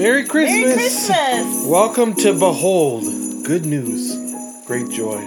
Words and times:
Merry 0.00 0.24
Christmas! 0.24 0.64
Merry 0.64 0.74
Christmas! 0.74 1.66
Welcome 1.66 2.14
to 2.16 2.32
Behold, 2.32 3.04
good 3.44 3.64
news, 3.64 4.16
great 4.66 4.90
joy. 4.90 5.24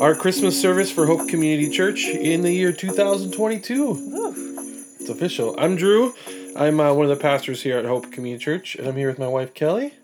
Our 0.00 0.14
Christmas 0.14 0.60
service 0.60 0.92
for 0.92 1.06
Hope 1.06 1.28
Community 1.28 1.70
Church 1.70 2.04
in 2.04 2.42
the 2.42 2.52
year 2.52 2.70
2022. 2.72 3.84
Ooh. 3.84 4.74
It's 5.00 5.08
official. 5.08 5.56
I'm 5.58 5.74
Drew. 5.74 6.14
I'm 6.54 6.78
uh, 6.78 6.92
one 6.92 7.06
of 7.06 7.10
the 7.10 7.20
pastors 7.20 7.62
here 7.62 7.78
at 7.78 7.84
Hope 7.84 8.12
Community 8.12 8.44
Church, 8.44 8.76
and 8.76 8.86
I'm 8.86 8.96
here 8.96 9.08
with 9.08 9.18
my 9.18 9.28
wife 9.28 9.54
Kelly. 9.54 9.94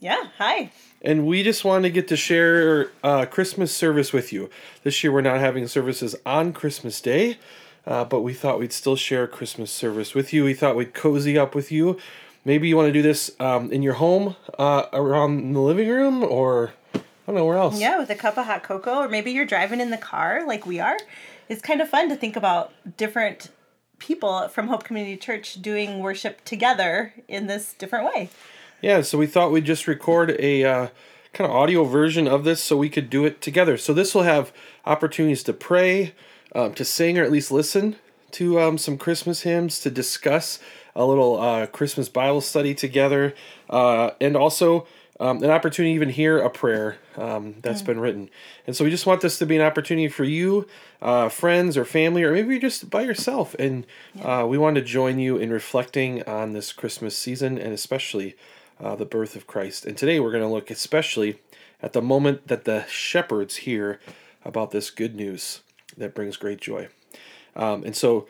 Yeah, 0.00 0.28
hi. 0.38 0.70
And 1.02 1.26
we 1.26 1.42
just 1.42 1.64
wanted 1.64 1.88
to 1.88 1.90
get 1.90 2.08
to 2.08 2.16
share 2.16 2.90
uh, 3.02 3.26
Christmas 3.26 3.74
service 3.74 4.12
with 4.12 4.32
you. 4.32 4.48
This 4.84 5.02
year 5.02 5.12
we're 5.12 5.22
not 5.22 5.40
having 5.40 5.66
services 5.66 6.14
on 6.24 6.52
Christmas 6.52 7.00
Day, 7.00 7.38
uh, 7.86 8.04
but 8.04 8.20
we 8.20 8.32
thought 8.32 8.60
we'd 8.60 8.72
still 8.72 8.96
share 8.96 9.26
Christmas 9.26 9.72
service 9.72 10.14
with 10.14 10.32
you. 10.32 10.44
We 10.44 10.54
thought 10.54 10.76
we'd 10.76 10.94
cozy 10.94 11.36
up 11.36 11.54
with 11.54 11.72
you. 11.72 11.98
Maybe 12.44 12.68
you 12.68 12.76
want 12.76 12.86
to 12.86 12.92
do 12.92 13.02
this 13.02 13.32
um, 13.40 13.72
in 13.72 13.82
your 13.82 13.94
home, 13.94 14.36
uh, 14.58 14.84
around 14.92 15.52
the 15.52 15.60
living 15.60 15.88
room, 15.88 16.22
or 16.22 16.72
I 16.94 17.00
don't 17.26 17.34
know 17.34 17.44
where 17.44 17.58
else. 17.58 17.80
Yeah, 17.80 17.98
with 17.98 18.10
a 18.10 18.14
cup 18.14 18.38
of 18.38 18.46
hot 18.46 18.62
cocoa, 18.62 18.98
or 18.98 19.08
maybe 19.08 19.32
you're 19.32 19.46
driving 19.46 19.80
in 19.80 19.90
the 19.90 19.98
car 19.98 20.46
like 20.46 20.64
we 20.64 20.78
are. 20.78 20.96
It's 21.48 21.60
kind 21.60 21.80
of 21.80 21.88
fun 21.88 22.08
to 22.08 22.16
think 22.16 22.36
about 22.36 22.72
different 22.96 23.50
people 23.98 24.48
from 24.48 24.68
Hope 24.68 24.84
Community 24.84 25.16
Church 25.16 25.60
doing 25.60 25.98
worship 25.98 26.44
together 26.44 27.14
in 27.26 27.48
this 27.48 27.74
different 27.74 28.06
way. 28.06 28.30
Yeah, 28.80 29.00
so 29.00 29.18
we 29.18 29.26
thought 29.26 29.50
we'd 29.50 29.64
just 29.64 29.88
record 29.88 30.36
a 30.38 30.64
uh, 30.64 30.88
kind 31.32 31.50
of 31.50 31.56
audio 31.56 31.82
version 31.82 32.28
of 32.28 32.44
this 32.44 32.62
so 32.62 32.76
we 32.76 32.88
could 32.88 33.10
do 33.10 33.24
it 33.24 33.40
together. 33.40 33.76
So 33.76 33.92
this 33.92 34.14
will 34.14 34.22
have 34.22 34.52
opportunities 34.86 35.42
to 35.44 35.52
pray, 35.52 36.14
um, 36.54 36.74
to 36.74 36.84
sing, 36.84 37.18
or 37.18 37.24
at 37.24 37.32
least 37.32 37.50
listen 37.50 37.96
to 38.32 38.60
um, 38.60 38.78
some 38.78 38.96
Christmas 38.96 39.42
hymns, 39.42 39.80
to 39.80 39.90
discuss 39.90 40.60
a 40.94 41.04
little 41.04 41.40
uh, 41.40 41.66
Christmas 41.66 42.08
Bible 42.08 42.40
study 42.40 42.72
together, 42.72 43.34
uh, 43.68 44.10
and 44.20 44.36
also 44.36 44.86
um, 45.18 45.42
an 45.42 45.50
opportunity 45.50 45.92
to 45.92 45.96
even 45.96 46.10
hear 46.10 46.38
a 46.38 46.48
prayer 46.48 46.98
um, 47.16 47.56
that's 47.62 47.82
been 47.82 47.98
written. 47.98 48.30
And 48.66 48.76
so 48.76 48.84
we 48.84 48.90
just 48.90 49.06
want 49.06 49.20
this 49.20 49.38
to 49.38 49.46
be 49.46 49.56
an 49.56 49.62
opportunity 49.62 50.06
for 50.06 50.22
you, 50.22 50.68
uh, 51.02 51.28
friends 51.28 51.76
or 51.76 51.84
family, 51.84 52.22
or 52.22 52.32
maybe 52.32 52.50
you're 52.50 52.60
just 52.60 52.90
by 52.90 53.02
yourself. 53.02 53.56
And 53.58 53.84
uh, 54.22 54.46
we 54.48 54.56
want 54.56 54.76
to 54.76 54.82
join 54.82 55.18
you 55.18 55.36
in 55.36 55.50
reflecting 55.50 56.22
on 56.24 56.52
this 56.52 56.72
Christmas 56.72 57.16
season 57.16 57.58
and 57.58 57.72
especially 57.72 58.36
uh, 58.80 58.96
the 58.96 59.04
birth 59.04 59.36
of 59.36 59.46
Christ. 59.46 59.86
And 59.86 59.96
today 59.96 60.20
we're 60.20 60.30
going 60.32 60.42
to 60.42 60.48
look 60.48 60.70
especially 60.70 61.40
at 61.82 61.92
the 61.92 62.02
moment 62.02 62.48
that 62.48 62.64
the 62.64 62.84
shepherds 62.88 63.56
hear 63.56 64.00
about 64.44 64.70
this 64.70 64.90
good 64.90 65.14
news 65.14 65.60
that 65.96 66.14
brings 66.14 66.36
great 66.36 66.60
joy. 66.60 66.88
Um, 67.56 67.84
and 67.84 67.96
so 67.96 68.28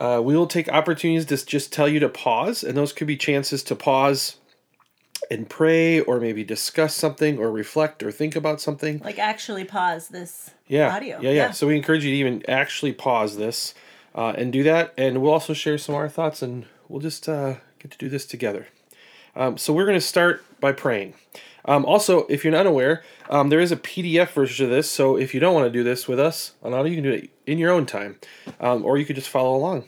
uh, 0.00 0.20
we 0.22 0.36
will 0.36 0.46
take 0.46 0.68
opportunities 0.68 1.24
to 1.26 1.46
just 1.46 1.72
tell 1.72 1.88
you 1.88 1.98
to 2.00 2.08
pause, 2.08 2.62
and 2.62 2.76
those 2.76 2.92
could 2.92 3.06
be 3.06 3.16
chances 3.16 3.62
to 3.64 3.74
pause 3.74 4.36
and 5.30 5.48
pray, 5.48 6.00
or 6.00 6.20
maybe 6.20 6.44
discuss 6.44 6.94
something, 6.94 7.38
or 7.38 7.50
reflect, 7.50 8.02
or 8.02 8.12
think 8.12 8.36
about 8.36 8.60
something. 8.60 9.00
Like 9.02 9.18
actually 9.18 9.64
pause 9.64 10.08
this 10.08 10.50
Yeah, 10.68 10.94
audio. 10.94 11.18
yeah, 11.20 11.30
yeah. 11.30 11.34
yeah. 11.46 11.50
So 11.52 11.66
we 11.66 11.76
encourage 11.76 12.04
you 12.04 12.10
to 12.10 12.16
even 12.16 12.42
actually 12.48 12.92
pause 12.92 13.36
this 13.38 13.74
uh, 14.14 14.34
and 14.36 14.52
do 14.52 14.62
that, 14.64 14.92
and 14.98 15.22
we'll 15.22 15.32
also 15.32 15.54
share 15.54 15.78
some 15.78 15.94
of 15.94 16.00
our 16.00 16.08
thoughts, 16.08 16.42
and 16.42 16.66
we'll 16.88 17.00
just 17.00 17.28
uh, 17.28 17.54
get 17.78 17.90
to 17.92 17.98
do 17.98 18.10
this 18.10 18.26
together. 18.26 18.68
Um, 19.36 19.58
so 19.58 19.72
we're 19.72 19.84
going 19.84 19.98
to 19.98 20.04
start 20.04 20.44
by 20.60 20.72
praying. 20.72 21.14
Um, 21.66 21.84
also, 21.84 22.26
if 22.26 22.44
you're 22.44 22.52
not 22.52 22.66
aware, 22.66 23.02
um, 23.28 23.48
there 23.50 23.60
is 23.60 23.72
a 23.72 23.76
PDF 23.76 24.30
version 24.30 24.64
of 24.64 24.70
this. 24.70 24.90
So 24.90 25.16
if 25.16 25.34
you 25.34 25.40
don't 25.40 25.54
want 25.54 25.66
to 25.66 25.70
do 25.70 25.84
this 25.84 26.08
with 26.08 26.18
us 26.18 26.52
on 26.62 26.72
audio, 26.72 26.90
you 26.90 26.96
can 26.96 27.04
do 27.04 27.12
it 27.12 27.30
in 27.46 27.58
your 27.58 27.72
own 27.72 27.86
time, 27.86 28.18
um, 28.60 28.84
or 28.84 28.98
you 28.98 29.04
could 29.04 29.16
just 29.16 29.28
follow 29.28 29.54
along. 29.54 29.84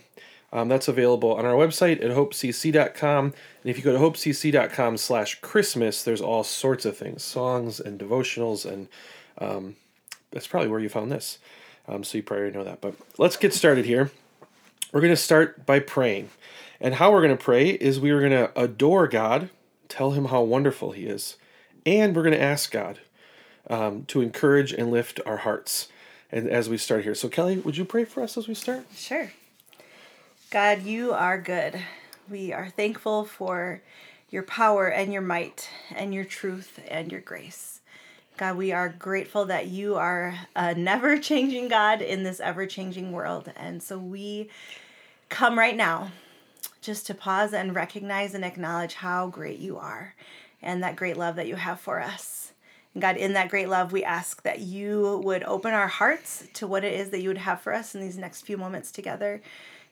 Um, 0.52 0.68
that's 0.68 0.88
available 0.88 1.34
on 1.34 1.44
our 1.44 1.54
website 1.54 2.02
at 2.02 2.10
hopecc.com. 2.10 3.24
And 3.26 3.34
if 3.64 3.76
you 3.76 3.84
go 3.84 3.92
to 3.92 3.98
hopecc.com 3.98 4.96
slash 4.96 5.40
Christmas, 5.40 6.02
there's 6.02 6.20
all 6.20 6.42
sorts 6.42 6.84
of 6.84 6.96
things, 6.96 7.22
songs 7.22 7.80
and 7.80 8.00
devotionals, 8.00 8.70
and 8.70 8.88
um, 9.38 9.76
that's 10.30 10.46
probably 10.46 10.68
where 10.68 10.80
you 10.80 10.88
found 10.88 11.12
this. 11.12 11.38
So 12.02 12.18
you 12.18 12.22
probably 12.22 12.50
know 12.50 12.64
that. 12.64 12.82
But 12.82 12.94
let's 13.16 13.38
get 13.38 13.54
started 13.54 13.86
here. 13.86 14.10
We're 14.92 15.00
going 15.00 15.12
to 15.12 15.16
start 15.16 15.66
by 15.66 15.80
praying. 15.80 16.30
And 16.80 16.94
how 16.94 17.12
we're 17.12 17.22
going 17.22 17.36
to 17.36 17.42
pray 17.42 17.70
is 17.70 18.00
we 18.00 18.10
are 18.10 18.20
going 18.20 18.32
to 18.32 18.58
adore 18.58 19.08
God, 19.08 19.50
tell 19.88 20.12
Him 20.12 20.26
how 20.26 20.42
wonderful 20.42 20.92
He 20.92 21.06
is, 21.06 21.36
and 21.84 22.14
we're 22.14 22.22
going 22.22 22.34
to 22.34 22.42
ask 22.42 22.70
God 22.70 23.00
um, 23.68 24.04
to 24.06 24.20
encourage 24.20 24.72
and 24.72 24.90
lift 24.90 25.20
our 25.26 25.38
hearts. 25.38 25.88
And 26.30 26.48
as 26.48 26.68
we 26.68 26.78
start 26.78 27.04
here, 27.04 27.14
so 27.14 27.28
Kelly, 27.28 27.58
would 27.58 27.76
you 27.76 27.84
pray 27.84 28.04
for 28.04 28.22
us 28.22 28.36
as 28.36 28.48
we 28.48 28.54
start? 28.54 28.86
Sure. 28.94 29.32
God, 30.50 30.82
you 30.82 31.12
are 31.12 31.38
good. 31.38 31.80
We 32.30 32.52
are 32.52 32.70
thankful 32.70 33.24
for 33.24 33.82
your 34.30 34.42
power 34.42 34.88
and 34.88 35.12
your 35.12 35.22
might 35.22 35.68
and 35.94 36.14
your 36.14 36.24
truth 36.24 36.80
and 36.88 37.10
your 37.10 37.20
grace. 37.20 37.77
God, 38.38 38.56
we 38.56 38.70
are 38.70 38.88
grateful 38.88 39.46
that 39.46 39.66
you 39.66 39.96
are 39.96 40.32
a 40.54 40.72
never 40.72 41.18
changing 41.18 41.66
God 41.66 42.00
in 42.00 42.22
this 42.22 42.38
ever 42.38 42.66
changing 42.66 43.10
world. 43.10 43.52
And 43.56 43.82
so 43.82 43.98
we 43.98 44.48
come 45.28 45.58
right 45.58 45.76
now 45.76 46.12
just 46.80 47.04
to 47.08 47.14
pause 47.14 47.52
and 47.52 47.74
recognize 47.74 48.34
and 48.34 48.44
acknowledge 48.44 48.94
how 48.94 49.26
great 49.26 49.58
you 49.58 49.76
are 49.76 50.14
and 50.62 50.84
that 50.84 50.94
great 50.94 51.16
love 51.16 51.34
that 51.34 51.48
you 51.48 51.56
have 51.56 51.80
for 51.80 52.00
us. 52.00 52.52
And 52.94 53.02
God, 53.02 53.16
in 53.16 53.32
that 53.32 53.48
great 53.48 53.68
love, 53.68 53.90
we 53.90 54.04
ask 54.04 54.40
that 54.44 54.60
you 54.60 55.20
would 55.24 55.42
open 55.42 55.74
our 55.74 55.88
hearts 55.88 56.46
to 56.54 56.68
what 56.68 56.84
it 56.84 56.92
is 56.92 57.10
that 57.10 57.20
you 57.20 57.30
would 57.30 57.38
have 57.38 57.60
for 57.60 57.74
us 57.74 57.96
in 57.96 58.00
these 58.00 58.18
next 58.18 58.42
few 58.42 58.56
moments 58.56 58.92
together. 58.92 59.42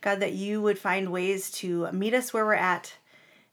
God, 0.02 0.20
that 0.20 0.34
you 0.34 0.62
would 0.62 0.78
find 0.78 1.10
ways 1.10 1.50
to 1.52 1.90
meet 1.90 2.14
us 2.14 2.32
where 2.32 2.44
we're 2.44 2.54
at 2.54 2.94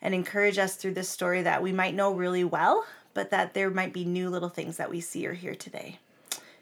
and 0.04 0.14
encourage 0.14 0.60
us 0.60 0.76
through 0.76 0.94
this 0.94 1.10
story 1.10 1.42
that 1.42 1.64
we 1.64 1.72
might 1.72 1.96
know 1.96 2.14
really 2.14 2.44
well, 2.44 2.86
but 3.14 3.30
that 3.30 3.54
there 3.54 3.70
might 3.70 3.94
be 3.94 4.06
new 4.06 4.30
little 4.30 4.50
things 4.50 4.78
that 4.78 4.90
we 4.90 5.00
see 5.02 5.26
or 5.28 5.34
hear 5.34 5.56
today. 5.56 6.00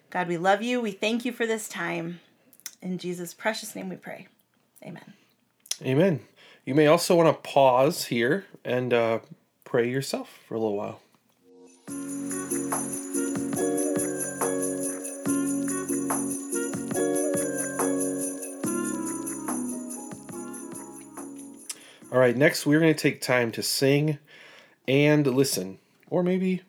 God, 0.10 0.28
we 0.28 0.38
love 0.38 0.62
you. 0.62 0.82
We 0.82 0.92
thank 0.92 1.24
you 1.26 1.32
for 1.32 1.46
this 1.46 1.70
time. 1.70 2.20
In 2.82 2.98
Jesus' 2.98 3.34
precious 3.34 3.76
name 3.76 3.90
we 3.90 3.96
pray. 3.96 4.28
Amen. 4.84 5.14
Amen. 5.84 6.20
You 6.66 6.76
may 6.76 6.88
also 6.88 7.16
want 7.16 7.30
to 7.30 7.50
pause 7.50 8.06
here 8.06 8.46
and 8.66 8.94
uh, 8.94 9.20
pray 9.64 9.90
yourself 9.90 10.40
for 10.48 10.56
a 10.56 10.60
little 10.60 10.78
while. 10.78 11.02
All 22.12 22.20
right, 22.20 22.36
next 22.36 22.66
we're 22.66 22.82
going 22.82 22.94
to 22.94 23.00
take 23.00 23.22
time 23.22 23.54
to 23.54 23.64
sing 23.64 24.20
and 24.86 25.26
listen, 25.26 25.80
or 26.12 26.22
maybe 26.22 26.62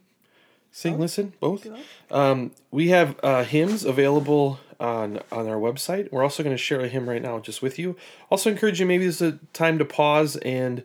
sing, 0.70 0.98
listen, 0.98 1.34
both. 1.38 1.66
Um, 2.10 2.52
we 2.70 2.88
have 2.88 3.20
uh, 3.22 3.44
hymns 3.44 3.84
available 3.84 4.58
on 4.80 5.20
on 5.30 5.46
our 5.48 5.56
website. 5.56 6.10
We're 6.10 6.22
also 6.22 6.42
going 6.42 6.54
to 6.54 6.62
share 6.62 6.80
a 6.80 6.88
hymn 6.88 7.08
right 7.08 7.20
now 7.20 7.38
just 7.38 7.60
with 7.60 7.78
you. 7.78 7.96
Also, 8.30 8.50
encourage 8.50 8.80
you 8.80 8.86
maybe 8.86 9.04
this 9.04 9.20
is 9.20 9.34
a 9.34 9.38
time 9.52 9.78
to 9.78 9.84
pause 9.84 10.36
and 10.36 10.82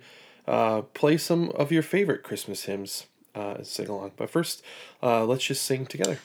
uh, 0.48 0.82
play 0.94 1.18
some 1.18 1.52
of 1.52 1.72
your 1.72 1.84
favorite 1.84 2.24
Christmas 2.24 2.64
hymns 2.66 3.06
uh, 3.36 3.56
and 3.58 3.68
sing 3.68 3.88
along. 3.88 4.12
But 4.18 4.30
first, 4.30 4.62
uh, 5.02 5.24
let's 5.26 5.46
just 5.46 5.64
sing 5.64 5.86
together. 5.86 6.20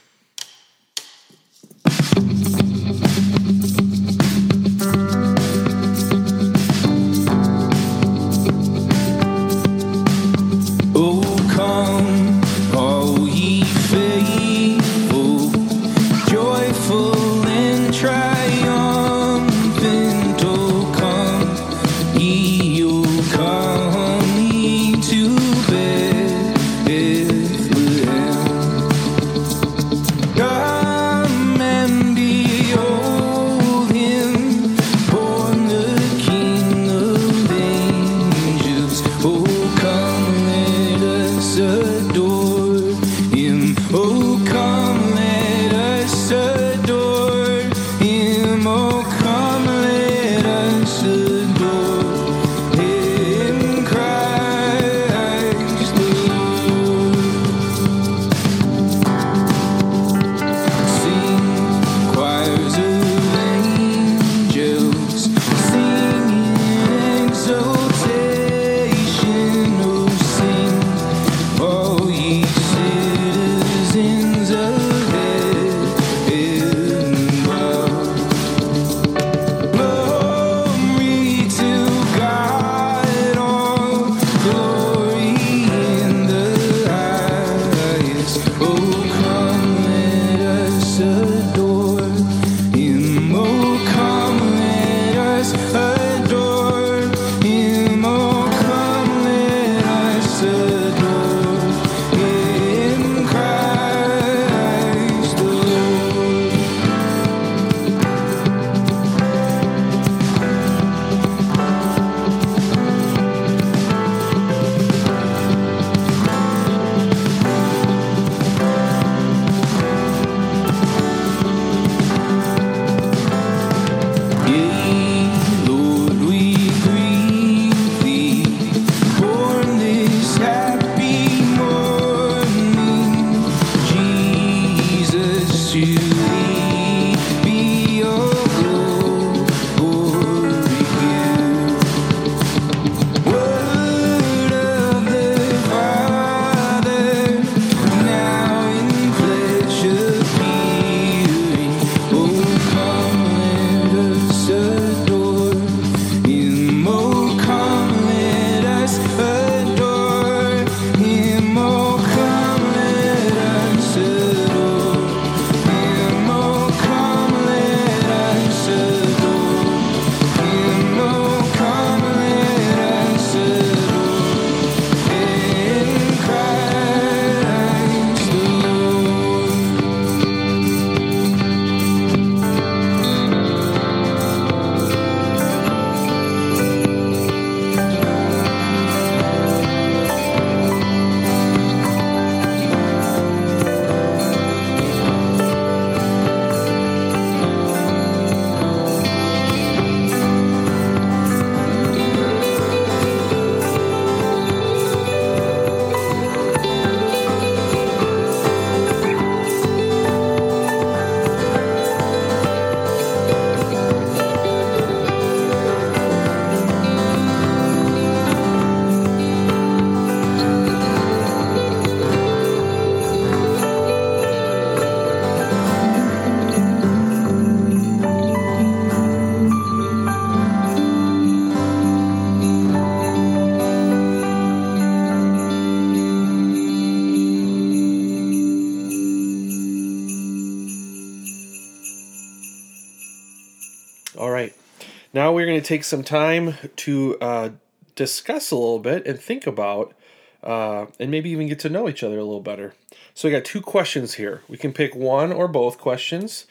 Now 245.22 245.30
we're 245.30 245.46
going 245.46 245.60
to 245.60 245.64
take 245.64 245.84
some 245.84 246.02
time 246.02 246.54
to 246.78 247.16
uh, 247.20 247.50
discuss 247.94 248.50
a 248.50 248.56
little 248.56 248.80
bit 248.80 249.06
and 249.06 249.20
think 249.20 249.46
about, 249.46 249.94
uh, 250.42 250.86
and 250.98 251.12
maybe 251.12 251.30
even 251.30 251.46
get 251.46 251.60
to 251.60 251.68
know 251.68 251.88
each 251.88 252.02
other 252.02 252.18
a 252.18 252.24
little 252.24 252.40
better. 252.40 252.74
So 253.14 253.28
we 253.28 253.32
got 253.32 253.44
two 253.44 253.60
questions 253.60 254.14
here. 254.14 254.42
We 254.48 254.56
can 254.56 254.72
pick 254.72 254.96
one 254.96 255.32
or 255.32 255.46
both 255.46 255.78
questions, 255.78 256.46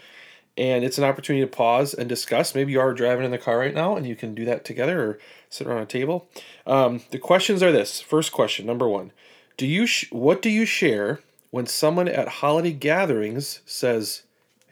and 0.58 0.86
it's 0.86 0.98
an 0.98 1.04
opportunity 1.04 1.46
to 1.46 1.52
pause 1.52 1.94
and 1.94 2.08
discuss. 2.08 2.56
Maybe 2.56 2.72
you 2.72 2.80
are 2.80 2.94
driving 2.94 3.26
in 3.26 3.32
the 3.32 3.38
car 3.38 3.60
right 3.60 3.76
now, 3.76 3.98
and 3.98 4.08
you 4.08 4.16
can 4.16 4.34
do 4.34 4.46
that 4.46 4.64
together 4.64 5.04
or 5.04 5.20
sit 5.50 5.68
around 5.68 5.82
a 5.82 5.86
table. 5.86 6.30
Um, 6.66 7.02
the 7.12 7.20
questions 7.20 7.62
are 7.62 7.74
this. 7.74 8.00
First 8.00 8.32
question, 8.32 8.66
number 8.66 8.88
one: 8.88 9.12
Do 9.58 9.68
you 9.68 9.86
sh- 9.86 10.10
what 10.14 10.42
do 10.42 10.50
you 10.50 10.66
share 10.66 11.20
when 11.50 11.66
someone 11.66 12.08
at 12.08 12.40
holiday 12.40 12.72
gatherings 12.72 13.60
says, 13.66 14.22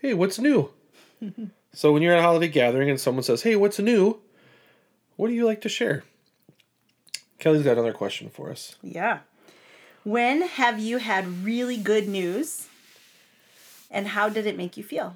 "Hey, 0.02 0.14
what's 0.14 0.40
new?" 0.40 0.72
So 1.74 1.94
when 1.94 2.02
you're 2.02 2.14
at 2.14 2.20
a 2.20 2.24
holiday 2.24 2.48
gathering 2.48 2.90
and 2.90 3.00
someone 3.00 3.24
says, 3.24 3.44
"Hey, 3.44 3.56
what's 3.56 3.80
new?" 3.80 4.20
What 5.16 5.28
do 5.28 5.34
you 5.34 5.46
like 5.46 5.60
to 5.62 5.70
share? 5.70 6.04
Kelly's 7.40 7.64
got 7.64 7.74
another 7.74 7.92
question 7.92 8.30
for 8.30 8.50
us. 8.50 8.76
Yeah. 8.82 9.20
When 10.06 10.44
have 10.44 10.80
you 10.80 10.98
had 10.98 11.44
really 11.44 11.76
good 11.76 12.08
news 12.08 12.68
and 13.92 14.08
how 14.08 14.30
did 14.30 14.46
it 14.46 14.56
make 14.56 14.78
you 14.78 14.84
feel? 14.84 15.16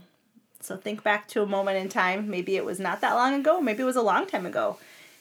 So 0.59 0.75
think 0.75 1.03
back 1.03 1.27
to 1.29 1.41
a 1.41 1.45
moment 1.45 1.77
in 1.77 1.87
time. 1.87 2.29
Maybe 2.29 2.57
it 2.57 2.65
was 2.65 2.81
not 2.81 2.99
that 2.99 3.13
long 3.13 3.33
ago, 3.33 3.61
maybe 3.61 3.81
it 3.81 3.85
was 3.85 3.95
a 3.95 4.01
long 4.01 4.27
time 4.27 4.45
ago. 4.45 4.77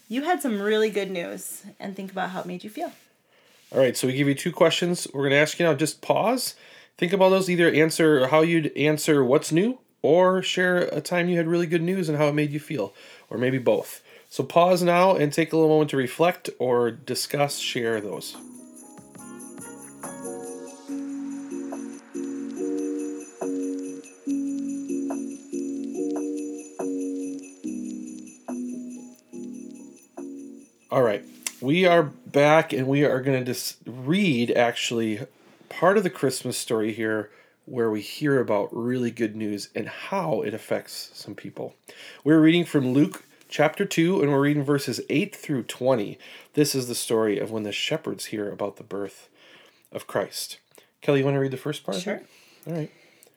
You 0.09 0.25
had 0.25 0.42
some 0.42 0.61
really 0.61 0.90
good 0.90 1.11
news 1.11 1.62
and 1.78 1.95
think 1.95 2.11
about 2.11 2.30
how 2.30 2.40
it 2.40 2.47
made 2.47 2.64
you 2.64 2.71
feel. 2.71 2.92
All 3.73 3.78
right, 3.78 3.97
so 3.97 4.07
we 4.07 4.14
give 4.14 4.28
you 4.28 4.35
two 4.35 4.52
questions. 4.52 5.07
We're 5.14 5.23
going 5.23 5.30
to 5.30 5.37
ask 5.37 5.59
you 5.59 5.64
now. 5.64 5.75
Just 5.75 6.02
pause, 6.02 6.54
think 6.99 7.12
about 7.12 7.30
those. 7.30 7.49
Either 7.49 7.71
answer 7.71 8.26
how 8.26 8.42
you'd 8.42 8.76
answer 8.76 9.25
what's 9.25 9.50
new, 9.50 9.78
or 10.02 10.42
share 10.42 10.78
a 10.78 11.00
time 11.00 11.28
you 11.28 11.37
had 11.37 11.47
really 11.47 11.66
good 11.66 11.82
news 11.82 12.09
and 12.09 12.18
how 12.18 12.28
it 12.28 12.35
made 12.35 12.50
you 12.50 12.61
feel, 12.61 12.92
or 13.30 13.38
maybe 13.38 13.59
both. 13.59 14.02
So 14.28 14.42
pause 14.42 14.82
now 14.82 15.14
and 15.14 15.32
take 15.32 15.52
a 15.52 15.56
little 15.56 15.71
moment 15.71 15.90
to 15.90 15.97
reflect 15.97 16.50
or 16.59 16.90
discuss, 16.90 17.59
share 17.59 18.00
those. 18.00 18.37
All 30.90 31.02
right, 31.02 31.25
we 31.62 31.87
are 31.87 32.02
back 32.02 32.73
and 32.75 32.87
we 32.87 33.04
are 33.04 33.21
going 33.23 33.38
to 33.38 33.44
just 33.44 33.78
read 33.87 34.50
actually 34.50 35.26
part 35.71 35.97
of 35.97 36.02
the 36.02 36.11
Christmas 36.11 36.59
story 36.59 36.92
here 36.92 37.30
where 37.64 37.90
we 37.90 38.00
hear 38.00 38.40
about 38.40 38.69
really 38.73 39.11
good 39.11 39.37
news 39.37 39.69
and 39.75 39.88
how 39.88 40.42
it 40.42 40.54
affects 40.54 41.11
some 41.14 41.35
people. 41.35 41.75
We're 42.25 42.40
reading 42.40 42.64
from 42.64 42.92
Luke 42.92 43.25
chapter 43.49 43.85
2 43.85 44.21
and 44.21 44.31
we're 44.31 44.40
reading 44.40 44.64
verses 44.64 45.00
8 45.09 45.35
through 45.35 45.64
20. 45.64 46.19
This 46.54 46.75
is 46.75 46.88
the 46.88 46.95
story 46.95 47.38
of 47.38 47.50
when 47.50 47.62
the 47.62 47.73
shepherds 47.73 48.26
hear 48.26 48.50
about 48.50 48.76
the 48.76 48.83
birth 48.83 49.28
of 49.92 50.07
Christ. 50.07 50.59
Kelly, 51.00 51.21
you 51.21 51.25
want 51.25 51.37
to 51.37 51.40
read 51.40 51.50
the 51.50 51.57
first 51.57 51.85
part? 51.85 51.99
Sure. 51.99 52.23
All 52.66 52.75
right. 52.75 52.90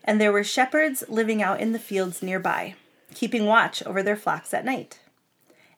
And 0.03 0.21
there 0.21 0.31
were 0.31 0.43
shepherds 0.43 1.03
living 1.09 1.41
out 1.41 1.59
in 1.59 1.71
the 1.71 1.79
fields 1.79 2.21
nearby, 2.21 2.75
keeping 3.13 3.45
watch 3.45 3.83
over 3.83 4.01
their 4.03 4.15
flocks 4.15 4.53
at 4.53 4.65
night. 4.65 4.99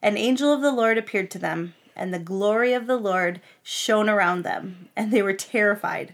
An 0.01 0.17
angel 0.17 0.53
of 0.53 0.61
the 0.61 0.71
Lord 0.71 0.97
appeared 0.97 1.31
to 1.31 1.39
them, 1.39 1.73
and 1.95 2.13
the 2.13 2.19
glory 2.19 2.73
of 2.73 2.87
the 2.87 2.97
Lord 2.97 3.41
shone 3.63 4.09
around 4.09 4.43
them, 4.43 4.89
and 4.95 5.11
they 5.11 5.21
were 5.21 5.33
terrified. 5.33 6.13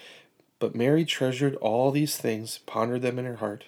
But 0.61 0.75
Mary 0.75 1.05
treasured 1.05 1.55
all 1.55 1.89
these 1.89 2.17
things, 2.17 2.59
pondered 2.67 3.01
them 3.01 3.17
in 3.17 3.25
her 3.25 3.37
heart. 3.37 3.63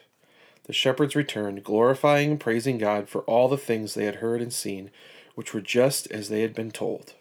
The 0.66 0.74
shepherds 0.74 1.16
returned, 1.16 1.64
glorifying 1.64 2.30
and 2.30 2.40
praising 2.40 2.78
God 2.78 3.10
for 3.10 3.22
all 3.22 3.50
the 3.50 3.58
things 3.58 3.96
they 3.96 4.06
had 4.06 4.18
heard 4.18 4.44
and 4.44 4.54
seen, 4.54 4.92
which 5.34 5.56
were 5.56 5.60
just 5.60 6.06
as 6.12 6.30
they 6.30 6.42
had 6.42 6.54
been 6.54 6.70
told. 6.70 7.14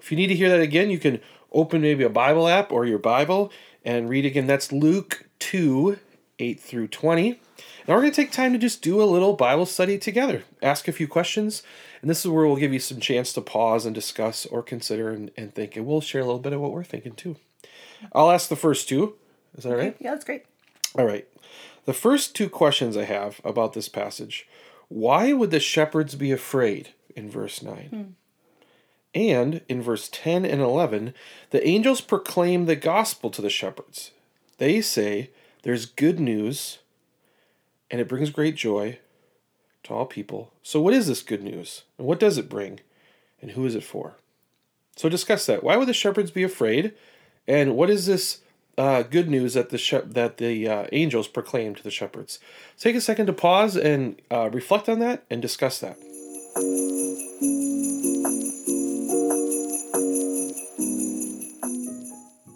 If 0.00 0.12
you 0.12 0.16
need 0.16 0.28
to 0.28 0.36
hear 0.36 0.48
that 0.48 0.60
again, 0.60 0.90
you 0.90 0.98
can 1.00 1.20
open 1.50 1.80
maybe 1.80 2.04
a 2.04 2.08
Bible 2.08 2.46
app 2.46 2.70
or 2.70 2.86
your 2.86 3.00
Bible 3.00 3.50
and 3.84 4.08
read 4.08 4.24
again. 4.24 4.46
That's 4.46 4.70
Luke 4.70 5.26
2 5.40 5.98
8 6.38 6.60
through 6.60 6.86
20. 6.86 7.30
Now 7.88 7.94
we're 7.94 8.02
going 8.02 8.12
to 8.12 8.16
take 8.16 8.30
time 8.30 8.52
to 8.52 8.60
just 8.60 8.80
do 8.80 9.02
a 9.02 9.04
little 9.04 9.32
Bible 9.32 9.66
study 9.66 9.98
together, 9.98 10.44
ask 10.62 10.86
a 10.86 10.92
few 10.92 11.08
questions, 11.08 11.64
and 12.00 12.10
this 12.10 12.24
is 12.24 12.30
where 12.30 12.46
we'll 12.46 12.56
give 12.56 12.72
you 12.72 12.78
some 12.78 13.00
chance 13.00 13.32
to 13.32 13.40
pause 13.40 13.84
and 13.84 13.94
discuss 13.94 14.46
or 14.46 14.62
consider 14.62 15.10
and, 15.10 15.30
and 15.36 15.54
think, 15.54 15.76
and 15.76 15.86
we'll 15.86 16.00
share 16.00 16.20
a 16.20 16.24
little 16.24 16.40
bit 16.40 16.52
of 16.52 16.60
what 16.60 16.72
we're 16.72 16.84
thinking 16.84 17.12
too. 17.12 17.36
I'll 18.12 18.30
ask 18.30 18.48
the 18.48 18.56
first 18.56 18.88
two. 18.88 19.14
Is 19.56 19.64
that 19.64 19.76
right? 19.76 19.96
Yeah, 19.98 20.12
that's 20.12 20.24
great. 20.24 20.44
All 20.94 21.06
right. 21.06 21.26
The 21.84 21.92
first 21.92 22.36
two 22.36 22.48
questions 22.48 22.96
I 22.96 23.04
have 23.04 23.40
about 23.44 23.72
this 23.72 23.88
passage 23.88 24.46
why 24.88 25.34
would 25.34 25.50
the 25.50 25.60
shepherds 25.60 26.14
be 26.14 26.32
afraid 26.32 26.94
in 27.14 27.30
verse 27.30 27.62
9? 27.62 27.88
Hmm. 27.90 28.02
And 29.14 29.60
in 29.68 29.82
verse 29.82 30.08
10 30.10 30.46
and 30.46 30.60
11, 30.62 31.12
the 31.50 31.66
angels 31.66 32.00
proclaim 32.00 32.64
the 32.64 32.76
gospel 32.76 33.30
to 33.30 33.42
the 33.42 33.50
shepherds. 33.50 34.12
They 34.58 34.80
say 34.80 35.30
there's 35.62 35.86
good 35.86 36.20
news 36.20 36.78
and 37.90 38.00
it 38.00 38.08
brings 38.08 38.30
great 38.30 38.54
joy 38.54 38.98
to 39.84 39.94
all 39.94 40.06
people. 40.06 40.52
So, 40.62 40.80
what 40.80 40.94
is 40.94 41.06
this 41.06 41.22
good 41.22 41.42
news? 41.42 41.84
And 41.96 42.06
what 42.06 42.20
does 42.20 42.38
it 42.38 42.48
bring? 42.48 42.80
And 43.40 43.52
who 43.52 43.64
is 43.66 43.74
it 43.74 43.84
for? 43.84 44.16
So, 44.96 45.08
discuss 45.08 45.46
that. 45.46 45.62
Why 45.62 45.76
would 45.76 45.88
the 45.88 45.94
shepherds 45.94 46.30
be 46.30 46.42
afraid? 46.42 46.94
And 47.46 47.76
what 47.76 47.88
is 47.88 48.06
this 48.06 48.40
uh, 48.76 49.02
good 49.02 49.28
news 49.28 49.54
that 49.54 49.70
the 49.70 49.78
shep- 49.78 50.10
that 50.10 50.36
the 50.36 50.68
uh, 50.68 50.86
angels 50.92 51.28
proclaim 51.28 51.74
to 51.74 51.82
the 51.82 51.90
shepherds? 51.90 52.38
Take 52.78 52.96
a 52.96 53.00
second 53.00 53.26
to 53.26 53.32
pause 53.32 53.76
and 53.76 54.20
uh, 54.30 54.50
reflect 54.52 54.88
on 54.88 54.98
that 55.00 55.24
and 55.30 55.40
discuss 55.40 55.78
that. 55.80 55.96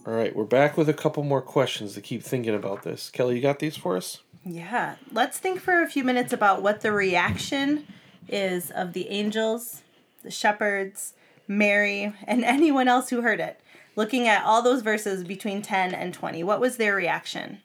All 0.05 0.19
right, 0.19 0.37
we're 0.37 0.45
back 0.45 0.76
with 0.76 0.88
a 0.88 0.95
couple 0.95 1.23
more 1.23 1.41
questions 1.41 1.95
to 1.95 2.00
keep 2.02 2.23
thinking 2.23 2.55
about 2.55 2.83
this. 2.83 3.09
Kelly, 3.09 3.37
you 3.37 3.41
got 3.41 3.61
these 3.61 3.76
for 3.76 3.97
us? 3.97 4.19
Yeah. 4.44 4.96
Let's 5.12 5.38
think 5.38 5.61
for 5.61 5.82
a 5.82 5.88
few 5.88 6.04
minutes 6.04 6.32
about 6.32 6.62
what 6.62 6.80
the 6.80 6.92
reaction 6.92 7.87
is 8.28 8.70
of 8.70 8.92
the 8.92 9.08
angels, 9.08 9.82
the 10.22 10.30
shepherds, 10.30 11.14
Mary, 11.46 12.12
and 12.25 12.44
anyone 12.44 12.88
else 12.88 13.11
who 13.11 13.22
heard 13.22 13.40
it. 13.40 13.61
Looking 13.94 14.26
at 14.26 14.44
all 14.44 14.62
those 14.62 14.82
verses 14.82 15.22
between 15.22 15.61
10 15.62 15.94
and 15.94 16.14
20, 16.14 16.42
what 16.44 16.61
was 16.61 16.76
their 16.76 16.94
reaction? 16.94 17.61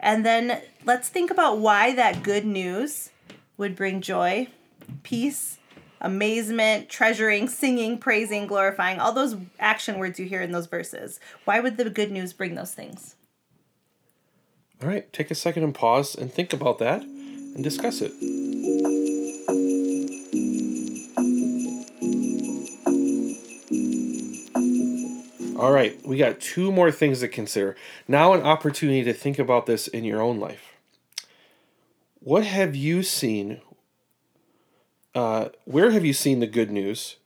And 0.00 0.26
then 0.26 0.60
let's 0.84 1.08
think 1.08 1.30
about 1.30 1.58
why 1.58 1.94
that 1.94 2.22
good 2.22 2.44
news 2.44 3.10
would 3.56 3.76
bring 3.76 4.00
joy, 4.00 4.48
peace, 5.02 5.58
amazement, 6.00 6.88
treasuring, 6.88 7.48
singing, 7.48 7.96
praising, 7.98 8.46
glorifying, 8.46 8.98
all 8.98 9.12
those 9.12 9.36
action 9.58 9.98
words 9.98 10.18
you 10.18 10.26
hear 10.26 10.42
in 10.42 10.52
those 10.52 10.66
verses. 10.66 11.20
Why 11.44 11.60
would 11.60 11.76
the 11.76 11.88
good 11.88 12.10
news 12.10 12.32
bring 12.32 12.54
those 12.54 12.74
things? 12.74 13.14
All 14.82 14.88
right, 14.88 15.10
take 15.12 15.30
a 15.30 15.34
second 15.34 15.62
and 15.64 15.74
pause 15.74 16.14
and 16.14 16.32
think 16.32 16.52
about 16.52 16.78
that 16.78 17.02
and 17.02 17.64
discuss 17.64 18.02
it. 18.02 18.12
All 25.58 25.72
right, 25.72 25.98
we 26.06 26.18
got 26.18 26.40
two 26.40 26.70
more 26.70 26.92
things 26.92 27.20
to 27.20 27.28
consider. 27.28 27.74
Now, 28.06 28.34
an 28.34 28.42
opportunity 28.42 29.02
to 29.04 29.14
think 29.14 29.38
about 29.38 29.66
this 29.66 29.88
in 29.88 30.04
your 30.04 30.20
own 30.20 30.38
life. 30.38 30.74
What 32.20 32.44
have 32.44 32.76
you 32.76 33.02
seen 33.02 33.60
uh, 35.16 35.48
where 35.64 35.92
have 35.92 36.04
you 36.04 36.12
seen 36.12 36.40
the 36.40 36.46
good 36.46 36.70
news 36.70 37.16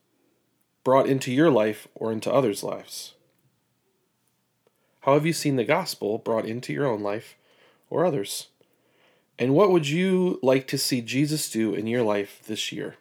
brought 0.85 1.09
into 1.09 1.33
your 1.33 1.51
life 1.51 1.89
or 1.97 2.13
into 2.13 2.33
others' 2.33 2.63
lives? 2.63 3.15
How 5.01 5.15
have 5.15 5.27
you 5.27 5.33
seen 5.33 5.57
the 5.57 5.65
gospel 5.65 6.17
brought 6.17 6.47
into 6.47 6.73
your 6.73 6.87
own 6.87 7.03
life 7.03 7.37
or 7.91 8.05
others? 8.05 8.47
And 9.39 9.55
what 9.55 9.71
would 9.71 9.89
you 9.89 10.39
like 10.43 10.67
to 10.69 10.79
see 10.79 11.01
Jesus 11.01 11.51
do 11.51 11.75
in 11.75 11.87
your 11.87 12.03
life 12.03 12.41
this 12.47 12.73
year? 12.73 12.97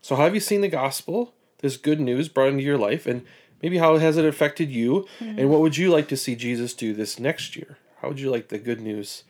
So, 0.00 0.16
have 0.16 0.34
you 0.34 0.40
seen 0.40 0.60
the 0.60 0.68
gospel, 0.68 1.34
this 1.58 1.76
good 1.76 2.00
news 2.00 2.28
brought 2.28 2.48
into 2.48 2.64
your 2.64 2.78
life, 2.78 3.06
and 3.06 3.24
maybe 3.62 3.78
how 3.78 3.96
has 3.96 4.16
it 4.16 4.24
affected 4.24 4.70
you? 4.70 5.06
Mm-hmm. 5.20 5.38
And 5.38 5.50
what 5.50 5.60
would 5.60 5.76
you 5.76 5.90
like 5.90 6.08
to 6.08 6.16
see 6.16 6.34
Jesus 6.34 6.74
do 6.74 6.92
this 6.92 7.18
next 7.18 7.56
year? 7.56 7.78
How 8.00 8.08
would 8.08 8.20
you 8.20 8.30
like 8.30 8.48
the 8.48 8.58
good 8.58 8.80
news 8.80 9.24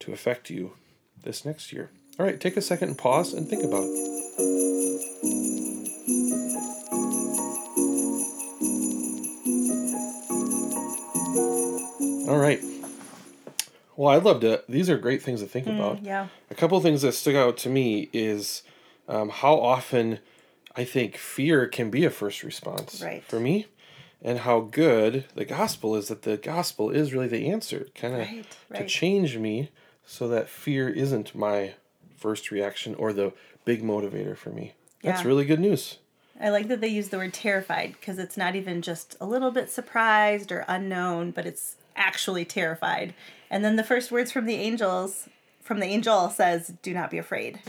to 0.00 0.12
affect 0.12 0.50
you 0.50 0.74
this 1.22 1.44
next 1.44 1.72
year? 1.72 1.90
All 2.20 2.26
right, 2.26 2.40
take 2.40 2.56
a 2.56 2.62
second 2.62 2.88
and 2.90 2.98
pause 2.98 3.32
and 3.32 3.48
think 3.48 3.64
about 3.64 3.84
it. 3.84 4.18
All 12.28 12.38
right. 12.38 12.60
Well, 13.98 14.14
I'd 14.16 14.22
love 14.22 14.40
to. 14.42 14.62
These 14.68 14.88
are 14.88 14.96
great 14.96 15.22
things 15.22 15.40
to 15.40 15.48
think 15.48 15.66
about. 15.66 16.04
Yeah. 16.04 16.28
A 16.52 16.54
couple 16.54 16.76
of 16.76 16.84
things 16.84 17.02
that 17.02 17.12
stuck 17.12 17.34
out 17.34 17.56
to 17.58 17.68
me 17.68 18.08
is 18.12 18.62
um, 19.08 19.28
how 19.28 19.54
often 19.58 20.20
I 20.76 20.84
think 20.84 21.16
fear 21.16 21.66
can 21.66 21.90
be 21.90 22.04
a 22.04 22.10
first 22.10 22.44
response 22.44 23.02
Right. 23.02 23.24
for 23.24 23.40
me, 23.40 23.66
and 24.22 24.38
how 24.38 24.60
good 24.60 25.24
the 25.34 25.44
gospel 25.44 25.96
is 25.96 26.06
that 26.06 26.22
the 26.22 26.36
gospel 26.36 26.90
is 26.90 27.12
really 27.12 27.26
the 27.26 27.50
answer, 27.50 27.88
kind 27.96 28.14
of 28.14 28.20
Right, 28.20 28.46
to 28.76 28.86
change 28.86 29.36
me 29.36 29.70
so 30.06 30.28
that 30.28 30.48
fear 30.48 30.88
isn't 30.88 31.34
my 31.34 31.74
first 32.16 32.52
reaction 32.52 32.94
or 32.94 33.12
the 33.12 33.32
big 33.64 33.82
motivator 33.82 34.36
for 34.36 34.50
me. 34.50 34.74
Yeah. 35.02 35.10
That's 35.10 35.24
really 35.24 35.44
good 35.44 35.58
news. 35.58 35.98
I 36.40 36.50
like 36.50 36.68
that 36.68 36.80
they 36.80 36.86
use 36.86 37.08
the 37.08 37.16
word 37.16 37.34
terrified 37.34 37.94
because 37.98 38.20
it's 38.20 38.36
not 38.36 38.54
even 38.54 38.80
just 38.80 39.16
a 39.20 39.26
little 39.26 39.50
bit 39.50 39.70
surprised 39.70 40.52
or 40.52 40.64
unknown, 40.68 41.32
but 41.32 41.46
it's 41.46 41.74
actually 41.98 42.44
terrified. 42.44 43.14
And 43.50 43.64
then 43.64 43.76
the 43.76 43.84
first 43.84 44.10
words 44.12 44.30
from 44.32 44.46
the 44.46 44.54
angels, 44.54 45.28
from 45.62 45.80
the 45.80 45.86
angel 45.86 46.30
says, 46.30 46.72
"Do 46.82 46.94
not 46.94 47.10
be 47.10 47.18
afraid," 47.18 47.60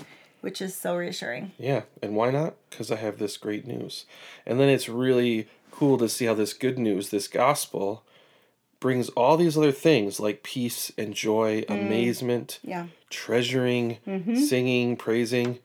which 0.41 0.61
is 0.61 0.75
so 0.75 0.95
reassuring. 0.95 1.51
Yeah, 1.57 1.83
and 2.01 2.15
why 2.15 2.31
not? 2.31 2.55
Because 2.69 2.91
I 2.91 2.95
have 2.97 3.17
this 3.17 3.37
great 3.37 3.65
news. 3.65 4.05
And 4.45 4.59
then 4.59 4.69
it's 4.69 4.87
really 4.89 5.47
cool 5.71 5.97
to 5.97 6.09
see 6.09 6.25
how 6.25 6.33
this 6.33 6.53
good 6.53 6.77
news, 6.77 7.09
this 7.09 7.27
gospel, 7.27 8.03
brings 8.79 9.09
all 9.09 9.35
these 9.35 9.57
other 9.57 9.71
things 9.73 10.19
like 10.19 10.43
peace 10.43 10.91
and 10.97 11.13
joy, 11.13 11.61
mm. 11.61 11.69
amazement, 11.69 12.59
Yeah. 12.63 12.87
treasuring, 13.09 13.97
mm-hmm. 14.07 14.35
singing, 14.35 14.95
praising. 14.95 15.59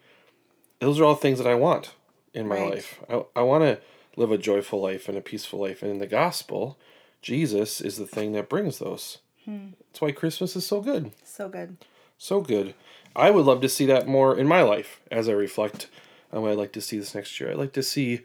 Those 0.80 0.98
are 1.00 1.04
all 1.04 1.14
things 1.14 1.38
that 1.38 1.46
I 1.46 1.54
want 1.54 1.92
in 2.32 2.48
my 2.48 2.56
Right. 2.58 2.70
life. 2.74 3.00
I, 3.08 3.22
I 3.36 3.42
want 3.42 3.62
to 3.64 3.80
live 4.16 4.32
a 4.32 4.38
joyful 4.38 4.80
life 4.80 5.08
and 5.08 5.16
a 5.16 5.20
peaceful 5.20 5.60
life. 5.60 5.82
And 5.82 5.90
in 5.92 5.98
the 5.98 6.06
gospel, 6.06 6.76
Jesus 7.24 7.80
is 7.80 7.96
the 7.96 8.06
thing 8.06 8.32
that 8.32 8.50
brings 8.50 8.78
those. 8.78 9.18
That's 9.46 10.02
why 10.02 10.12
Christmas 10.12 10.54
is 10.56 10.66
so 10.66 10.82
good. 10.82 11.12
So 11.24 11.48
good. 11.48 11.78
So 12.18 12.42
good. 12.42 12.74
I 13.16 13.30
would 13.30 13.46
love 13.46 13.62
to 13.62 13.68
see 13.70 13.86
that 13.86 14.06
more 14.06 14.36
in 14.36 14.46
my 14.46 14.60
life 14.60 15.00
as 15.10 15.26
I 15.26 15.32
reflect 15.32 15.88
on 16.30 16.42
what 16.42 16.52
I'd 16.52 16.58
like 16.58 16.72
to 16.72 16.82
see 16.82 16.98
this 16.98 17.14
next 17.14 17.40
year. 17.40 17.50
I'd 17.50 17.56
like 17.56 17.72
to 17.72 17.82
see 17.82 18.20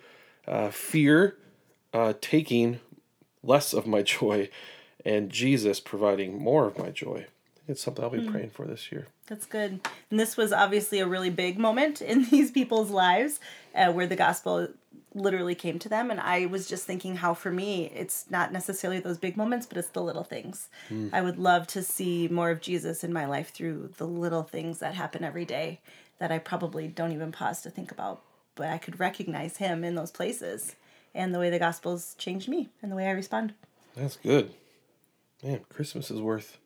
uh, 0.45 0.69
fear 0.69 1.37
uh, 1.93 2.13
taking 2.19 2.81
less 3.41 3.71
of 3.71 3.87
my 3.87 4.01
joy 4.17 4.49
and 5.05 5.29
Jesus 5.29 5.79
providing 5.79 6.37
more 6.37 6.67
of 6.67 6.77
my 6.77 6.89
joy. 6.89 7.27
It's 7.69 7.83
something 7.83 8.03
I'll 8.03 8.09
be 8.09 8.27
praying 8.27 8.49
for 8.49 8.65
this 8.65 8.91
year. 8.91 9.05
That's 9.27 9.45
good. 9.45 9.79
And 10.09 10.19
this 10.19 10.35
was 10.35 10.51
obviously 10.51 10.99
a 10.99 11.07
really 11.07 11.29
big 11.29 11.59
moment 11.59 12.01
in 12.01 12.25
these 12.25 12.49
people's 12.49 12.89
lives 12.89 13.39
uh, 13.75 13.91
where 13.91 14.07
the 14.07 14.15
gospel 14.15 14.69
literally 15.13 15.53
came 15.53 15.77
to 15.79 15.89
them. 15.89 16.09
And 16.09 16.19
I 16.19 16.47
was 16.47 16.67
just 16.67 16.85
thinking 16.85 17.17
how, 17.17 17.35
for 17.35 17.51
me, 17.51 17.91
it's 17.93 18.25
not 18.31 18.51
necessarily 18.51 18.99
those 18.99 19.19
big 19.19 19.37
moments, 19.37 19.67
but 19.67 19.77
it's 19.77 19.89
the 19.89 20.01
little 20.01 20.23
things. 20.23 20.67
I 21.13 21.21
would 21.21 21.37
love 21.37 21.67
to 21.67 21.83
see 21.83 22.27
more 22.27 22.49
of 22.49 22.59
Jesus 22.59 23.03
in 23.03 23.13
my 23.13 23.25
life 23.25 23.51
through 23.51 23.91
the 23.97 24.07
little 24.07 24.43
things 24.43 24.79
that 24.79 24.95
happen 24.95 25.23
every 25.23 25.45
day 25.45 25.79
that 26.17 26.31
I 26.31 26.39
probably 26.39 26.87
don't 26.87 27.11
even 27.11 27.31
pause 27.31 27.61
to 27.61 27.69
think 27.69 27.91
about. 27.91 28.23
But 28.55 28.69
I 28.69 28.79
could 28.79 28.99
recognize 28.99 29.57
him 29.57 29.83
in 29.83 29.93
those 29.93 30.11
places 30.11 30.75
and 31.13 31.35
the 31.35 31.39
way 31.39 31.51
the 31.51 31.59
gospel's 31.59 32.15
changed 32.15 32.49
me 32.49 32.69
and 32.81 32.91
the 32.91 32.95
way 32.95 33.07
I 33.07 33.11
respond. 33.11 33.53
That's 33.95 34.17
good. 34.17 34.53
Man, 35.43 35.61
Christmas 35.69 36.09
is 36.09 36.19
worth 36.19 36.57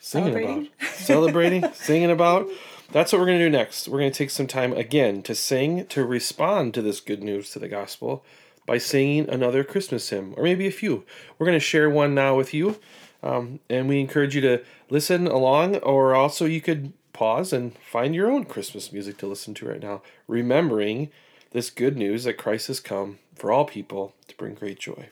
singing 0.00 0.32
Celebrating. 0.32 0.68
about. 0.78 0.90
Celebrating, 0.94 1.72
singing 1.74 2.10
about. 2.10 2.48
That's 2.90 3.12
what 3.12 3.20
we're 3.20 3.26
going 3.26 3.38
to 3.38 3.44
do 3.44 3.50
next. 3.50 3.86
We're 3.86 4.00
going 4.00 4.10
to 4.10 4.18
take 4.18 4.30
some 4.30 4.48
time 4.48 4.72
again 4.72 5.22
to 5.22 5.34
sing, 5.34 5.86
to 5.86 6.04
respond 6.04 6.74
to 6.74 6.82
this 6.82 7.00
good 7.00 7.22
news 7.22 7.50
to 7.50 7.60
the 7.60 7.68
gospel 7.68 8.24
by 8.66 8.78
singing 8.78 9.28
another 9.28 9.62
Christmas 9.62 10.08
hymn, 10.08 10.34
or 10.36 10.42
maybe 10.42 10.66
a 10.66 10.72
few. 10.72 11.04
We're 11.38 11.46
going 11.46 11.56
to 11.56 11.64
share 11.64 11.88
one 11.88 12.14
now 12.14 12.36
with 12.36 12.52
you, 12.52 12.80
um, 13.22 13.60
and 13.68 13.88
we 13.88 14.00
encourage 14.00 14.34
you 14.34 14.40
to 14.40 14.62
listen 14.88 15.26
along, 15.28 15.76
or 15.76 16.14
also 16.14 16.46
you 16.46 16.60
could 16.60 16.92
pause 17.12 17.52
and 17.52 17.76
find 17.78 18.14
your 18.14 18.30
own 18.30 18.44
Christmas 18.44 18.92
music 18.92 19.18
to 19.18 19.26
listen 19.26 19.54
to 19.54 19.68
right 19.68 19.82
now, 19.82 20.02
remembering 20.26 21.10
this 21.52 21.70
good 21.70 21.96
news 21.96 22.24
that 22.24 22.34
Christ 22.34 22.68
has 22.68 22.80
come 22.80 23.18
for 23.34 23.52
all 23.52 23.64
people 23.64 24.14
to 24.28 24.36
bring 24.36 24.54
great 24.54 24.78
joy. 24.78 25.08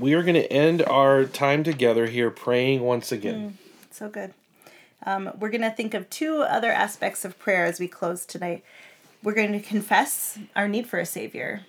We're 0.00 0.22
going 0.22 0.34
to 0.34 0.52
end 0.52 0.82
our 0.82 1.24
time 1.24 1.62
together 1.62 2.06
here 2.06 2.30
praying 2.30 2.80
once 2.80 3.12
again. 3.12 3.58
So 3.90 4.08
good. 4.08 4.32
Um, 5.04 5.30
we're 5.38 5.50
going 5.50 5.60
to 5.62 5.70
think 5.70 5.94
of 5.94 6.08
two 6.10 6.42
other 6.42 6.70
aspects 6.70 7.24
of 7.24 7.38
prayer 7.38 7.64
as 7.64 7.78
we 7.78 7.86
close 7.86 8.26
tonight. 8.26 8.64
We're 9.22 9.34
going 9.34 9.52
to 9.52 9.60
confess 9.60 10.38
our 10.56 10.68
need 10.68 10.86
for 10.86 10.98
a 10.98 11.06
Savior. 11.06 11.66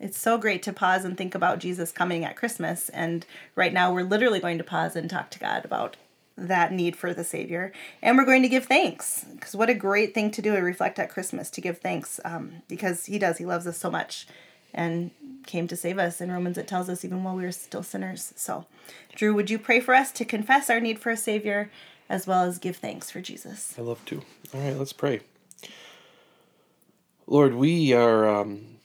It's 0.00 0.18
so 0.18 0.38
great 0.38 0.62
to 0.64 0.72
pause 0.72 1.04
and 1.04 1.16
think 1.16 1.34
about 1.34 1.58
Jesus 1.58 1.92
coming 1.92 2.24
at 2.24 2.36
Christmas. 2.36 2.88
And 2.90 3.26
right 3.54 3.72
now, 3.72 3.92
we're 3.92 4.02
literally 4.02 4.40
going 4.40 4.58
to 4.58 4.64
pause 4.64 4.96
and 4.96 5.08
talk 5.08 5.30
to 5.30 5.38
God 5.38 5.64
about 5.64 5.96
that 6.36 6.72
need 6.72 6.96
for 6.96 7.14
the 7.14 7.24
Savior. 7.24 7.72
And 8.02 8.16
we're 8.16 8.24
going 8.24 8.42
to 8.42 8.48
give 8.48 8.66
thanks 8.66 9.24
because 9.34 9.54
what 9.54 9.70
a 9.70 9.74
great 9.74 10.14
thing 10.14 10.30
to 10.32 10.42
do 10.42 10.54
and 10.54 10.64
reflect 10.64 10.98
at 10.98 11.10
Christmas 11.10 11.48
to 11.50 11.60
give 11.60 11.78
thanks 11.78 12.20
um, 12.24 12.62
because 12.68 13.06
He 13.06 13.18
does. 13.18 13.38
He 13.38 13.46
loves 13.46 13.66
us 13.66 13.78
so 13.78 13.90
much 13.90 14.26
and 14.74 15.10
came 15.46 15.68
to 15.68 15.76
save 15.76 15.98
us. 15.98 16.20
In 16.20 16.32
Romans, 16.32 16.58
it 16.58 16.66
tells 16.66 16.88
us 16.88 17.04
even 17.04 17.22
while 17.22 17.36
we 17.36 17.44
were 17.44 17.52
still 17.52 17.82
sinners. 17.82 18.32
So, 18.36 18.66
Drew, 19.14 19.34
would 19.34 19.50
you 19.50 19.58
pray 19.58 19.80
for 19.80 19.94
us 19.94 20.12
to 20.12 20.24
confess 20.24 20.68
our 20.68 20.80
need 20.80 20.98
for 20.98 21.10
a 21.10 21.16
Savior 21.16 21.70
as 22.08 22.26
well 22.26 22.44
as 22.44 22.58
give 22.58 22.76
thanks 22.76 23.10
for 23.10 23.20
Jesus? 23.20 23.74
I 23.78 23.82
love 23.82 24.04
to. 24.06 24.22
All 24.52 24.60
right, 24.60 24.76
let's 24.76 24.92
pray. 24.92 25.20
Lord, 27.26 27.54
we 27.54 27.92
are 27.92 28.28
um, 28.28 28.78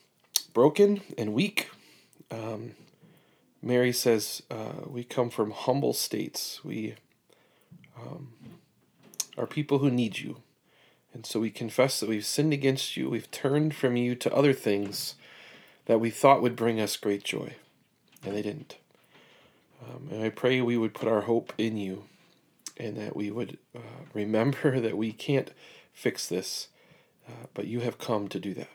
broken 0.54 1.02
and 1.18 1.34
weak. 1.34 1.70
Um, 2.30 2.72
Mary 3.62 3.92
says 3.92 4.42
uh, 4.50 4.86
we 4.86 5.04
come 5.04 5.28
from 5.28 5.50
humble 5.50 5.92
states. 5.92 6.64
We 6.64 6.94
um, 8.00 8.32
are 9.36 9.46
people 9.46 9.78
who 9.78 9.90
need 9.90 10.18
you. 10.18 10.36
And 11.12 11.26
so 11.26 11.40
we 11.40 11.50
confess 11.50 12.00
that 12.00 12.08
we've 12.08 12.24
sinned 12.24 12.52
against 12.52 12.96
you. 12.96 13.10
We've 13.10 13.30
turned 13.30 13.74
from 13.74 13.96
you 13.96 14.14
to 14.14 14.32
other 14.32 14.52
things 14.52 15.16
that 15.90 15.98
we 15.98 16.08
thought 16.08 16.40
would 16.40 16.54
bring 16.54 16.80
us 16.80 16.96
great 16.96 17.24
joy, 17.24 17.56
and 18.24 18.32
they 18.32 18.42
didn't. 18.42 18.76
Um, 19.82 20.06
and 20.12 20.22
I 20.22 20.30
pray 20.30 20.60
we 20.60 20.76
would 20.76 20.94
put 20.94 21.08
our 21.08 21.22
hope 21.22 21.52
in 21.58 21.76
you 21.76 22.04
and 22.76 22.96
that 22.96 23.16
we 23.16 23.28
would 23.28 23.58
uh, 23.74 24.04
remember 24.14 24.78
that 24.80 24.96
we 24.96 25.10
can't 25.10 25.50
fix 25.92 26.28
this, 26.28 26.68
uh, 27.28 27.46
but 27.54 27.66
you 27.66 27.80
have 27.80 27.98
come 27.98 28.28
to 28.28 28.38
do 28.38 28.54
that. 28.54 28.70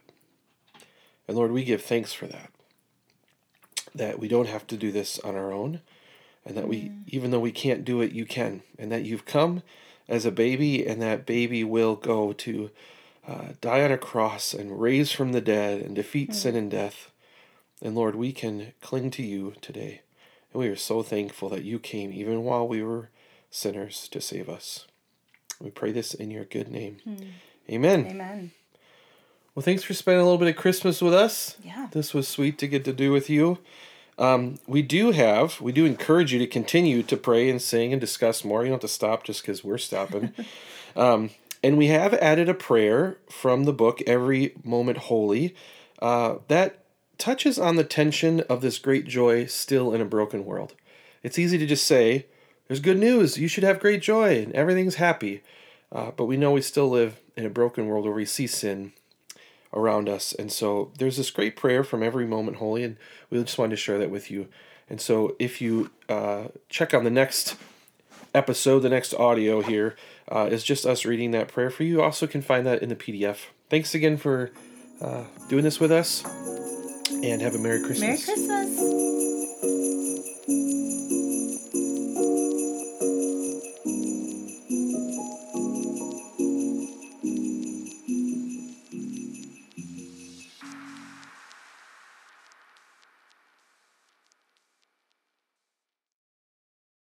And 1.26 1.38
Lord, 1.38 1.54
we 1.54 1.64
give 1.64 1.82
thanks 1.82 2.12
for 2.12 2.28
that. 2.28 2.52
That 3.96 4.20
we 4.20 4.28
don't 4.28 4.50
have 4.50 4.68
to 4.68 4.76
do 4.76 4.92
this 4.92 5.18
on 5.20 5.38
our 5.38 5.54
own, 5.54 5.80
and 6.46 6.58
that 6.58 6.68
we, 6.68 6.92
even 7.08 7.32
though 7.32 7.40
we 7.40 7.54
can't 7.54 7.86
do 7.86 8.02
it, 8.02 8.12
you 8.12 8.26
can, 8.26 8.62
and 8.78 8.92
that 8.92 9.06
you've 9.06 9.24
come 9.24 9.64
as 10.10 10.26
a 10.26 10.32
baby, 10.32 10.86
and 10.86 11.02
that 11.02 11.26
baby 11.26 11.64
will 11.64 11.96
go 11.96 12.34
to 12.34 12.72
uh, 13.28 13.54
die 13.62 13.84
on 13.84 13.92
a 13.92 13.98
cross 13.98 14.54
and 14.54 14.80
raise 14.80 15.12
from 15.12 15.32
the 15.32 15.42
dead 15.42 15.82
and 15.82 15.96
defeat 15.96 16.34
sin 16.34 16.56
and 16.56 16.70
death. 16.70 17.12
And 17.82 17.96
Lord, 17.96 18.16
we 18.16 18.32
can 18.32 18.74
cling 18.82 19.12
to 19.12 19.24
you 19.24 19.54
today. 19.62 20.02
And 20.54 20.62
we 20.62 20.68
are 20.70 20.76
so 20.76 21.02
thankful 21.02 21.50
that 21.50 21.64
you 21.64 21.80
came 21.80 22.14
even 22.14 22.44
while 22.44 22.68
we 22.68 22.84
were 22.84 23.10
sinners 23.50 24.08
to 24.10 24.22
save 24.22 24.50
us. 24.50 24.86
We 25.60 25.72
pray 25.72 25.92
this 25.92 26.14
in 26.14 26.32
your 26.32 26.46
good 26.46 26.70
name. 26.70 26.98
Amen. 27.70 28.08
Amen. 28.08 28.52
Well, 29.54 29.64
thanks 29.64 29.84
for 29.84 29.94
spending 29.94 30.22
a 30.22 30.24
little 30.24 30.38
bit 30.38 30.50
of 30.50 30.58
Christmas 30.58 31.02
with 31.02 31.14
us. 31.14 31.56
Yeah. 31.64 31.88
This 31.92 32.14
was 32.14 32.28
sweet 32.28 32.58
to 32.60 32.68
get 32.68 32.84
to 32.86 32.94
do 32.94 33.12
with 33.12 33.30
you. 33.30 33.60
Um, 34.18 34.60
we 34.68 34.82
do 34.82 35.12
have, 35.12 35.60
we 35.60 35.72
do 35.72 35.86
encourage 35.86 36.32
you 36.32 36.40
to 36.40 36.48
continue 36.48 37.04
to 37.04 37.18
pray 37.18 37.50
and 37.50 37.62
sing 37.62 37.92
and 37.92 38.00
discuss 38.00 38.44
more. 38.44 38.64
You 38.64 38.70
don't 38.70 38.82
have 38.82 38.90
to 38.90 38.94
stop 38.94 39.24
just 39.24 39.42
because 39.42 39.64
we're 39.64 39.78
stopping. 39.78 40.34
um, 40.96 41.32
and 41.66 41.80
we 41.80 41.88
have 41.88 42.14
added 42.14 42.48
a 42.48 42.54
prayer 42.54 43.18
from 43.28 43.64
the 43.64 43.74
book 43.74 44.00
Every 44.06 44.54
Moment 44.64 45.00
Holy 45.00 45.56
uh, 46.00 46.36
that 46.48 46.84
touches 47.18 47.58
on 47.58 47.76
the 47.76 47.84
tension 47.84 48.42
of 48.42 48.62
this 48.62 48.78
great 48.78 49.08
joy 49.08 49.48
still 49.48 49.92
in 49.92 50.00
a 50.00 50.06
broken 50.06 50.46
world. 50.46 50.76
It's 51.24 51.40
easy 51.40 51.58
to 51.58 51.66
just 51.66 51.88
say, 51.88 52.28
there's 52.68 52.80
good 52.80 53.00
news, 53.00 53.40
you 53.40 53.48
should 53.48 53.64
have 53.64 53.80
great 53.80 54.04
joy, 54.04 54.44
and 54.44 54.54
everything's 54.54 54.96
happy. 54.96 55.42
Uh, 55.92 56.12
but 56.16 56.26
we 56.26 56.38
know 56.38 56.52
we 56.52 56.62
still 56.62 56.88
live 56.88 57.20
in 57.36 57.48
a 57.48 57.50
broken 57.50 57.88
world 57.88 58.06
where 58.06 58.14
we 58.14 58.26
see 58.26 58.46
sin 58.46 58.94
around 59.74 60.08
us. 60.08 60.34
And 60.34 60.52
so 60.52 60.92
there's 61.00 61.18
this 61.18 61.32
great 61.32 61.56
prayer 61.56 61.84
from 61.84 62.04
Every 62.04 62.28
Moment 62.28 62.58
Holy, 62.58 62.84
and 62.84 62.96
we 63.32 63.42
just 63.42 63.58
wanted 63.58 63.72
to 63.72 63.78
share 63.78 63.98
that 63.98 64.12
with 64.12 64.30
you. 64.30 64.50
And 64.88 65.02
so 65.02 65.36
if 65.40 65.62
you 65.62 65.90
uh, 66.10 66.50
check 66.70 66.94
on 66.94 67.06
the 67.06 67.10
next 67.10 67.56
episode, 68.36 68.82
the 68.82 68.90
next 68.90 69.16
audio 69.16 69.62
here 69.62 69.96
uh, 70.32 70.48
is 70.52 70.64
just 70.64 70.86
us 70.86 71.06
reading 71.06 71.32
that 71.32 71.48
prayer 71.48 71.70
for 71.70 71.84
you. 71.84 71.96
You 71.96 72.02
also 72.02 72.28
can 72.28 72.42
find 72.42 72.66
that 72.66 72.82
in 72.82 72.90
the 72.90 72.96
PDF. 72.96 73.48
Thanks 73.70 73.94
again 73.96 74.18
for 74.18 74.52
uh, 75.02 75.24
doing 75.50 75.64
this 75.64 75.80
with 75.80 75.92
us, 75.92 76.24
and 77.12 77.42
have 77.42 77.56
a 77.56 77.60
Merry 77.60 77.82
Christmas. 77.82 78.28
Merry 78.28 78.48
Christmas. 78.48 78.95